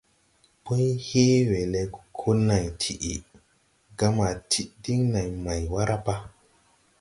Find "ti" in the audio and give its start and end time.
2.81-2.93